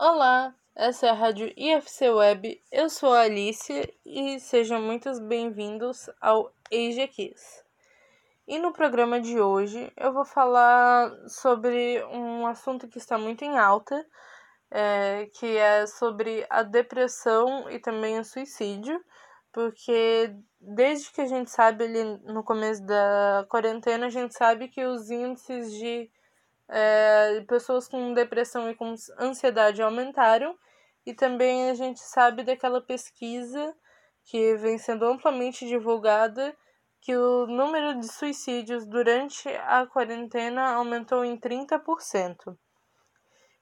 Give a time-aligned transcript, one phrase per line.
[0.00, 6.08] Olá, essa é a Rádio IFC Web, eu sou a Alice e sejam muitos bem-vindos
[6.20, 7.64] ao Asia Kiss.
[8.46, 13.58] E no programa de hoje eu vou falar sobre um assunto que está muito em
[13.58, 14.06] alta,
[14.70, 19.04] é, que é sobre a depressão e também o suicídio,
[19.52, 24.84] porque desde que a gente sabe ali no começo da quarentena, a gente sabe que
[24.84, 26.08] os índices de
[26.68, 30.56] é, pessoas com depressão e com ansiedade aumentaram,
[31.06, 33.74] e também a gente sabe daquela pesquisa
[34.24, 36.54] que vem sendo amplamente divulgada
[37.00, 42.56] que o número de suicídios durante a quarentena aumentou em 30%.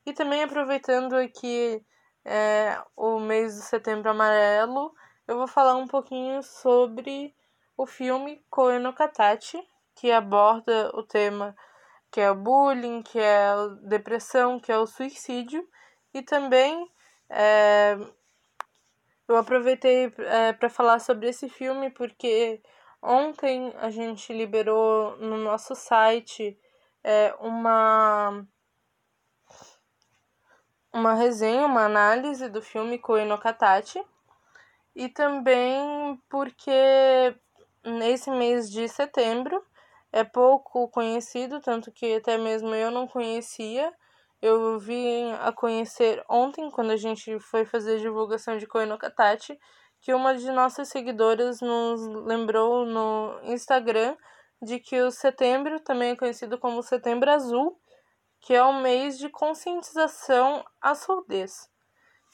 [0.04, 1.84] E também aproveitando aqui
[2.24, 4.92] é, o mês de setembro amarelo,
[5.28, 7.34] eu vou falar um pouquinho sobre
[7.76, 9.62] o filme Koe no Katachi,
[9.94, 11.54] que aborda o tema
[12.16, 15.68] que é o bullying, que é a depressão, que é o suicídio.
[16.14, 16.90] E também
[17.28, 17.94] é,
[19.28, 22.62] eu aproveitei é, para falar sobre esse filme porque
[23.02, 26.58] ontem a gente liberou no nosso site
[27.04, 28.46] é, uma
[30.90, 34.02] uma resenha, uma análise do filme Koe no Katachi.
[34.94, 37.36] E também porque
[37.84, 39.62] nesse mês de setembro
[40.16, 43.92] é pouco conhecido, tanto que até mesmo eu não conhecia.
[44.40, 49.58] Eu vim a conhecer ontem, quando a gente foi fazer divulgação de Koinokatachi,
[50.00, 54.16] que uma de nossas seguidoras nos lembrou no Instagram
[54.62, 57.78] de que o setembro também é conhecido como Setembro Azul,
[58.40, 61.68] que é o mês de conscientização à surdez.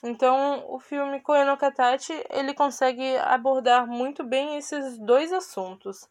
[0.05, 6.09] Então, o filme Koinokatachi, ele consegue abordar muito bem esses dois assuntos,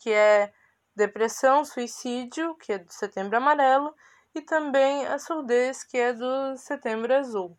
[0.00, 0.52] que é
[0.94, 3.94] depressão, suicídio, que é do Setembro Amarelo,
[4.34, 7.56] e também a surdez, que é do Setembro Azul.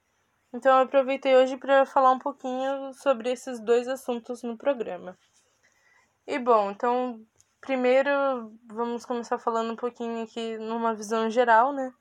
[0.53, 5.17] Então, eu aproveitei hoje para falar um pouquinho sobre esses dois assuntos no programa.
[6.27, 7.21] E bom, então,
[7.61, 8.11] primeiro
[8.67, 11.93] vamos começar falando um pouquinho aqui numa visão geral, né?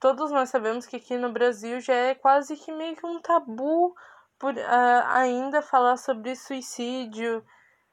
[0.00, 3.94] Todos nós sabemos que aqui no Brasil já é quase que meio que um tabu
[4.38, 7.44] por uh, ainda falar sobre suicídio,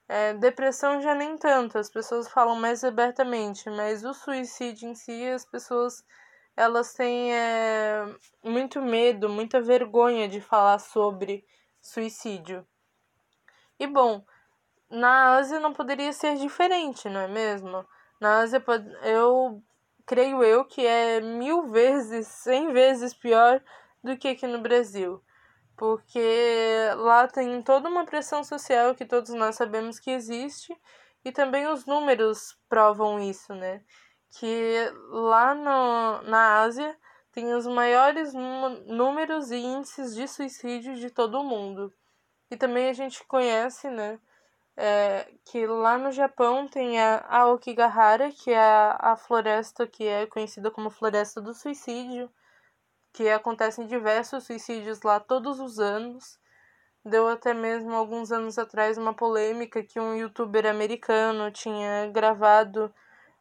[0.08, 5.28] é, depressão já nem tanto, as pessoas falam mais abertamente, mas o suicídio em si,
[5.28, 6.04] as pessoas
[6.56, 8.04] elas têm é,
[8.44, 11.46] muito medo, muita vergonha de falar sobre
[11.82, 12.66] suicídio.
[13.80, 14.26] E bom,
[14.90, 17.86] na Ásia não poderia ser diferente, não é mesmo?
[18.20, 18.64] Na Ásia,
[19.04, 19.62] eu
[20.06, 23.62] creio eu que é mil vezes, cem vezes pior
[24.04, 25.22] do que aqui no Brasil
[25.78, 30.76] porque lá tem toda uma pressão social que todos nós sabemos que existe
[31.24, 33.84] e também os números provam isso, né?
[34.40, 36.98] Que lá no, na Ásia
[37.32, 41.94] tem os maiores números e índices de suicídio de todo o mundo.
[42.50, 44.20] E também a gente conhece, né?
[44.76, 50.26] É, que lá no Japão tem a Aokigahara, que é a, a floresta que é
[50.28, 52.32] conhecida como Floresta do Suicídio
[53.18, 56.40] que acontecem diversos suicídios lá todos os anos.
[57.04, 62.94] Deu até mesmo alguns anos atrás uma polêmica que um youtuber americano tinha gravado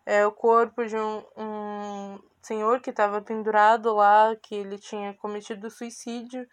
[0.07, 5.69] é, o corpo de um, um senhor que estava pendurado lá, que ele tinha cometido
[5.69, 6.49] suicídio.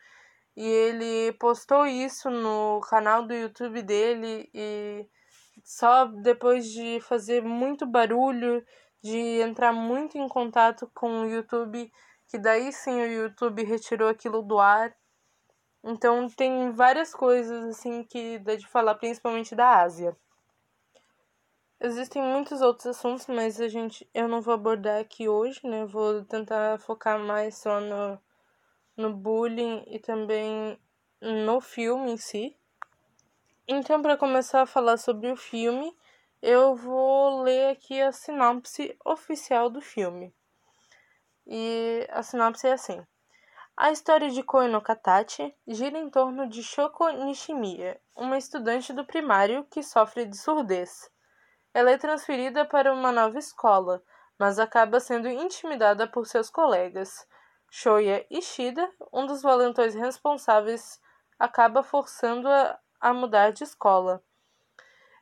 [0.53, 5.07] E ele postou isso no canal do YouTube dele e
[5.63, 8.61] só depois de fazer muito barulho,
[9.01, 11.89] de entrar muito em contato com o YouTube,
[12.33, 14.91] que daí sim o YouTube retirou aquilo do ar.
[15.83, 20.17] Então tem várias coisas assim que dá de falar, principalmente da Ásia.
[21.79, 25.85] Existem muitos outros assuntos, mas a gente eu não vou abordar aqui hoje, né?
[25.85, 28.19] Vou tentar focar mais só no,
[28.97, 30.79] no bullying e também
[31.21, 32.57] no filme em si.
[33.67, 35.95] Então, para começar a falar sobre o filme,
[36.41, 40.33] eu vou ler aqui a sinopse oficial do filme.
[41.45, 43.05] E a sinopse é assim.
[43.75, 49.03] A história de Koe no Katachi gira em torno de Shoko Nishimiya, uma estudante do
[49.03, 51.09] primário que sofre de surdez.
[51.73, 54.03] Ela é transferida para uma nova escola,
[54.37, 57.27] mas acaba sendo intimidada por seus colegas.
[57.71, 61.01] Shoya Ishida, um dos valentões responsáveis,
[61.39, 64.23] acaba forçando-a a mudar de escola.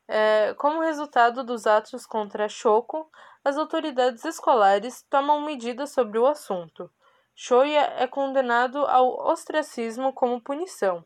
[0.07, 3.09] É, como resultado dos atos contra Shoko,
[3.43, 6.91] as autoridades escolares tomam medidas sobre o assunto.
[7.35, 11.03] Shoya é condenado ao ostracismo como punição,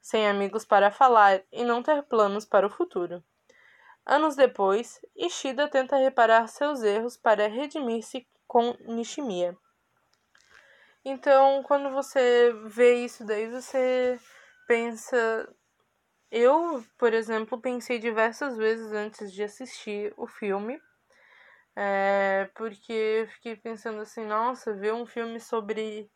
[0.00, 3.22] sem amigos para falar e não ter planos para o futuro.
[4.06, 9.56] Anos depois, Ishida tenta reparar seus erros para redimir-se com Nishimiya.
[11.04, 14.18] Então, quando você vê isso daí, você
[14.66, 15.48] pensa.
[16.30, 20.80] Eu, por exemplo, pensei diversas vezes antes de assistir o filme.
[21.76, 26.08] É, porque fiquei pensando assim, nossa, ver um filme sobre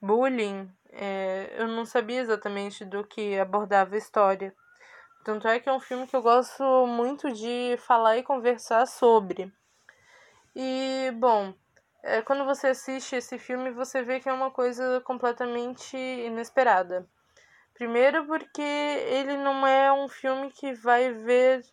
[0.00, 4.54] bullying, é, eu não sabia exatamente do que abordava a história.
[5.24, 9.52] Tanto é que é um filme que eu gosto muito de falar e conversar sobre.
[10.56, 11.54] E, bom,
[12.02, 17.06] é, quando você assiste esse filme, você vê que é uma coisa completamente inesperada.
[17.74, 21.64] Primeiro, porque ele não é um filme que vai ver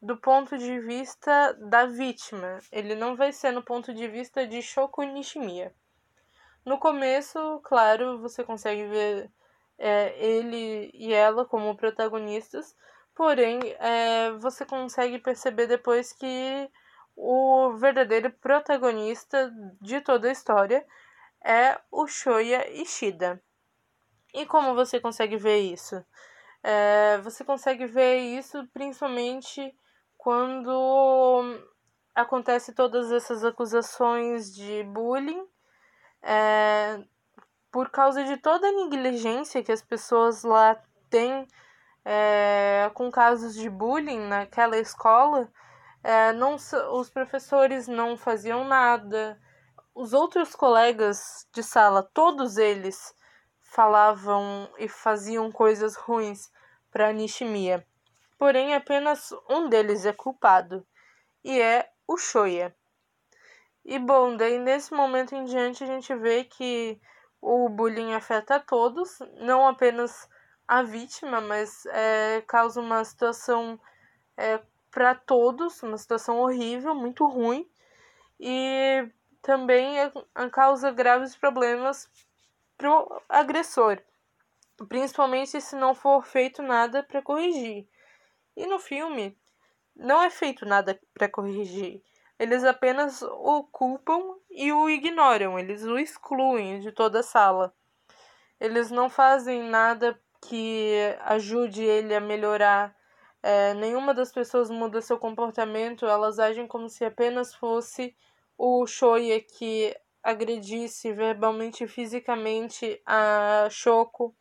[0.00, 2.58] do ponto de vista da vítima.
[2.70, 5.74] Ele não vai ser no ponto de vista de Shoko Nishimiya.
[6.64, 9.30] No começo, claro, você consegue ver
[9.78, 12.76] é, ele e ela como protagonistas,
[13.14, 16.70] porém, é, você consegue perceber depois que
[17.14, 19.50] o verdadeiro protagonista
[19.80, 20.84] de toda a história
[21.44, 23.40] é o Shoya Ishida.
[24.34, 26.04] E como você consegue ver isso?
[26.62, 29.74] É, você consegue ver isso principalmente
[30.26, 31.40] quando
[32.12, 35.46] acontece todas essas acusações de bullying,
[36.20, 37.00] é,
[37.70, 41.46] por causa de toda a negligência que as pessoas lá têm
[42.04, 45.48] é, com casos de bullying naquela escola,
[46.02, 49.40] é, não, os professores não faziam nada,
[49.94, 53.14] os outros colegas de sala, todos eles
[53.62, 56.50] falavam e faziam coisas ruins
[56.90, 57.86] para Nishimiya.
[58.38, 60.86] Porém, apenas um deles é culpado,
[61.44, 62.74] e é o Shoya.
[63.84, 67.00] E bom, daí nesse momento em diante a gente vê que
[67.40, 70.28] o bullying afeta a todos, não apenas
[70.66, 73.80] a vítima, mas é, causa uma situação
[74.36, 74.60] é,
[74.90, 77.70] para todos, uma situação horrível, muito ruim,
[78.40, 79.08] e
[79.40, 80.10] também é,
[80.50, 82.10] causa graves problemas
[82.76, 84.02] para o agressor,
[84.88, 87.88] principalmente se não for feito nada para corrigir.
[88.56, 89.36] E no filme
[89.94, 92.02] não é feito nada para corrigir.
[92.38, 97.74] Eles apenas o culpam e o ignoram, eles o excluem de toda a sala.
[98.60, 102.94] Eles não fazem nada que ajude ele a melhorar
[103.42, 108.16] é, nenhuma das pessoas muda seu comportamento, elas agem como se apenas fosse
[108.58, 114.34] o Shoya que agredisse verbalmente e fisicamente a Shoko.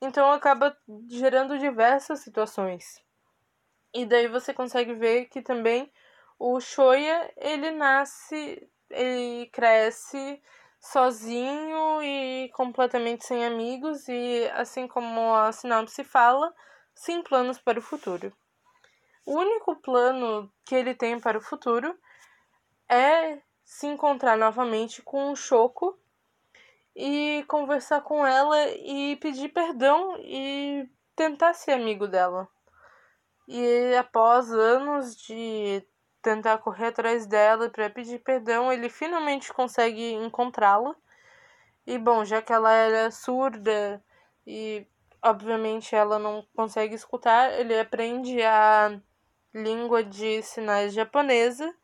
[0.00, 0.76] Então acaba
[1.08, 3.01] gerando diversas situações.
[3.94, 5.92] E daí você consegue ver que também
[6.38, 10.42] o Shoya, ele nasce, ele cresce
[10.80, 16.52] sozinho e completamente sem amigos e assim como a sinopse fala,
[16.94, 18.32] sem planos para o futuro.
[19.24, 21.96] O único plano que ele tem para o futuro
[22.88, 25.96] é se encontrar novamente com o Choco
[26.96, 32.48] e conversar com ela e pedir perdão e tentar ser amigo dela.
[33.54, 35.86] E após anos de
[36.22, 40.96] tentar correr atrás dela para pedir perdão, ele finalmente consegue encontrá-la.
[41.86, 44.02] E bom, já que ela era surda
[44.46, 44.86] e
[45.22, 48.98] obviamente ela não consegue escutar, ele aprende a
[49.52, 51.74] língua de sinais japonesa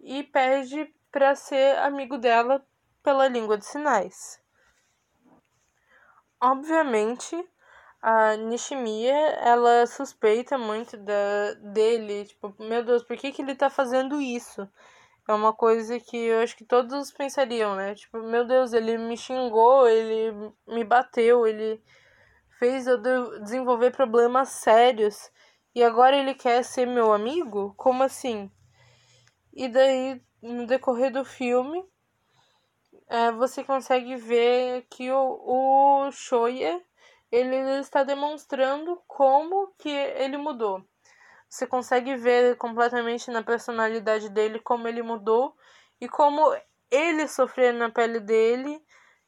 [0.00, 2.66] e pede para ser amigo dela
[3.04, 4.42] pela língua de sinais.
[6.40, 7.36] Obviamente,
[8.00, 13.68] a Nishimiya, ela suspeita muito da, dele, tipo, meu Deus, por que, que ele tá
[13.68, 14.68] fazendo isso?
[15.28, 17.94] É uma coisa que eu acho que todos pensariam, né?
[17.94, 21.82] Tipo, meu Deus, ele me xingou, ele me bateu, ele
[22.58, 22.98] fez eu
[23.42, 25.30] desenvolver problemas sérios
[25.74, 27.74] e agora ele quer ser meu amigo?
[27.76, 28.50] Como assim?
[29.52, 31.84] E daí, no decorrer do filme,
[33.08, 36.82] é, você consegue ver que o, o Shoya
[37.30, 40.84] ele está demonstrando como que ele mudou.
[41.48, 45.56] Você consegue ver completamente na personalidade dele como ele mudou
[46.00, 46.54] e como
[46.90, 48.82] ele sofreu na pele dele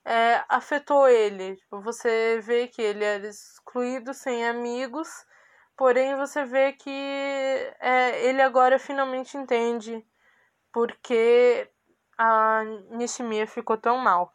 [0.04, 1.56] é, afetou ele.
[1.56, 5.08] Tipo, você vê que ele era excluído, sem amigos,
[5.76, 6.90] porém você vê que
[7.80, 10.04] é, ele agora finalmente entende
[10.72, 11.70] porque
[12.18, 14.34] a Nishimiya ficou tão mal.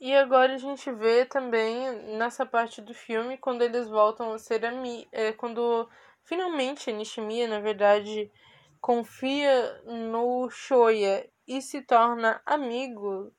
[0.00, 4.64] E agora a gente vê também nessa parte do filme quando eles voltam a ser
[4.64, 5.06] amigos.
[5.12, 5.86] É, quando
[6.24, 8.32] finalmente Nishimiya, na verdade,
[8.80, 13.30] confia no Shoya e se torna amigo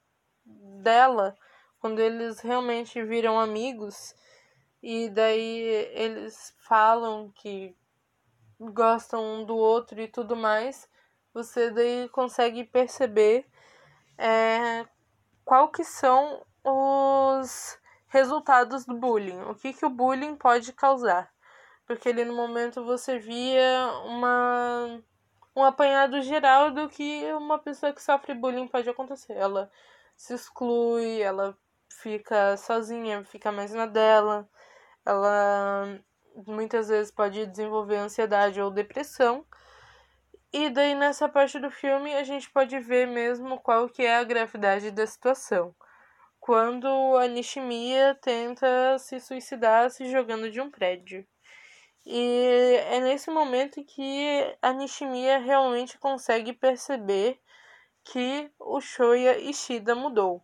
[0.45, 1.35] dela
[1.79, 4.13] quando eles realmente viram amigos
[4.83, 5.61] e daí
[5.95, 7.75] eles falam que
[8.59, 10.87] gostam um do outro e tudo mais,
[11.33, 13.47] você daí consegue perceber
[14.15, 14.85] é,
[15.43, 21.31] qual que são os resultados do bullying, o que, que o bullying pode causar.
[21.85, 25.01] Porque ali no momento você via uma
[25.55, 29.33] um apanhado geral do que uma pessoa que sofre bullying pode acontecer.
[29.33, 29.69] Ela
[30.15, 31.57] se exclui, ela
[32.01, 34.49] fica sozinha, fica mais na dela,
[35.05, 35.99] ela
[36.47, 39.45] muitas vezes pode desenvolver ansiedade ou depressão.
[40.53, 44.23] E daí nessa parte do filme a gente pode ver mesmo qual que é a
[44.23, 45.75] gravidade da situação.
[46.41, 51.23] Quando a Nishimiya tenta se suicidar se jogando de um prédio.
[52.03, 57.39] E é nesse momento que a Nishimiya realmente consegue perceber
[58.03, 60.43] que o Shoya Ishida mudou.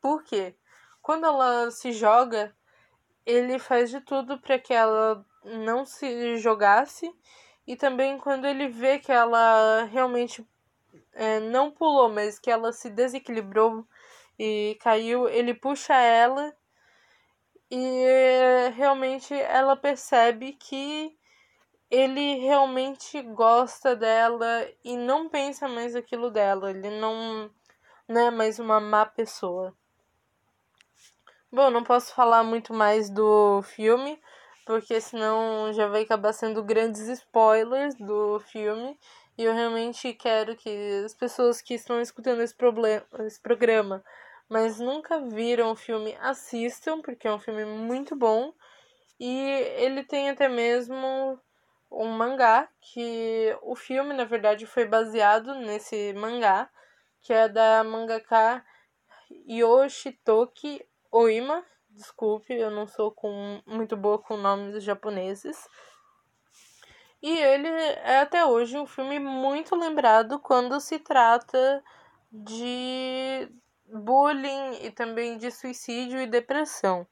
[0.00, 0.54] Por quê?
[1.02, 2.56] Quando ela se joga,
[3.26, 7.12] ele faz de tudo para que ela não se jogasse
[7.66, 10.48] e também quando ele vê que ela realmente
[11.12, 13.84] é, não pulou, mas que ela se desequilibrou
[14.42, 16.56] e caiu, ele puxa ela
[17.70, 21.14] e realmente ela percebe que
[21.90, 26.70] ele realmente gosta dela e não pensa mais aquilo dela.
[26.70, 27.50] Ele não,
[28.08, 29.76] não é mais uma má pessoa.
[31.52, 34.18] Bom, não posso falar muito mais do filme,
[34.64, 38.98] porque senão já vai acabar sendo grandes spoilers do filme.
[39.36, 44.02] E eu realmente quero que as pessoas que estão escutando esse, problema, esse programa,
[44.50, 48.52] mas nunca viram o filme, assistam, porque é um filme muito bom.
[49.18, 49.32] E
[49.76, 51.38] ele tem até mesmo
[51.90, 56.68] um mangá, que o filme, na verdade, foi baseado nesse mangá,
[57.20, 58.64] que é da mangaka
[59.48, 65.68] Yoshitoki Oima, desculpe, eu não sou com, muito boa com nomes japoneses.
[67.22, 71.84] E ele é até hoje um filme muito lembrado quando se trata
[72.32, 73.39] de
[74.00, 77.06] bullying e também de suicídio e depressão.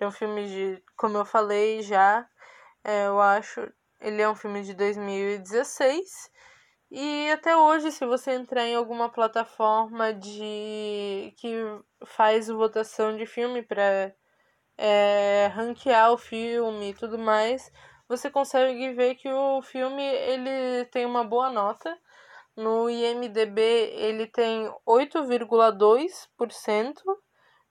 [0.00, 2.26] É um filme de, como eu falei já,
[2.84, 3.60] é, eu acho,
[4.00, 6.30] ele é um filme de 2016
[6.94, 11.56] e até hoje, se você entrar em alguma plataforma de que
[12.04, 14.14] faz votação de filme para
[14.76, 17.72] é, ranquear o filme e tudo mais,
[18.06, 21.98] você consegue ver que o filme ele tem uma boa nota.
[22.56, 27.02] No IMDb ele tem 8,2%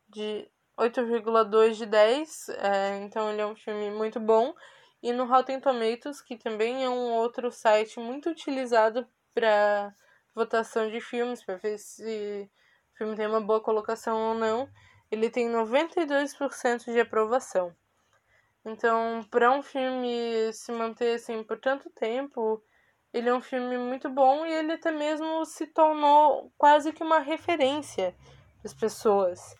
[0.09, 4.53] de 8,2 de 10, é, então ele é um filme muito bom
[5.03, 9.93] e no Rotten Tomatoes, que também é um outro site muito utilizado para
[10.35, 12.49] votação de filmes, para ver se
[12.93, 14.69] o filme tem uma boa colocação ou não,
[15.09, 17.75] ele tem 92% de aprovação.
[18.63, 22.63] Então, para um filme se manter assim por tanto tempo,
[23.13, 27.19] ele é um filme muito bom e ele até mesmo se tornou quase que uma
[27.19, 28.15] referência
[28.63, 29.55] das pessoas.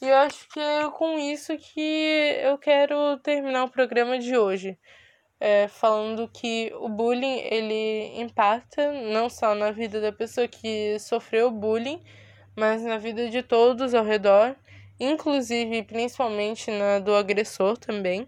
[0.00, 4.78] E eu acho que é com isso que eu quero terminar o programa de hoje.
[5.38, 11.50] É, falando que o bullying ele impacta não só na vida da pessoa que sofreu
[11.50, 12.02] bullying,
[12.56, 14.56] mas na vida de todos ao redor,
[14.98, 18.26] inclusive principalmente na do agressor também.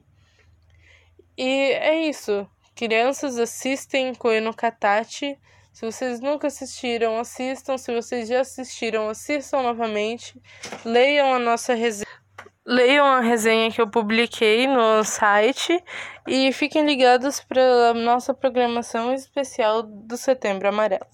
[1.37, 2.47] E é isso.
[2.79, 5.37] Crianças assistem Koe Katachi
[5.79, 7.79] se vocês nunca assistiram, assistam.
[7.79, 10.35] Se vocês já assistiram, assistam novamente.
[10.85, 12.11] Leiam a nossa resenha.
[12.67, 15.81] Leiam a resenha que eu publiquei no site
[16.27, 21.07] e fiquem ligados para a nossa programação especial do Setembro Amarelo.